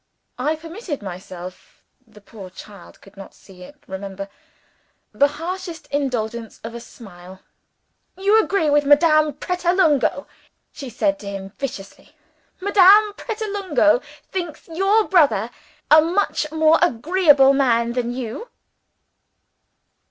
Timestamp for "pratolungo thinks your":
13.13-15.07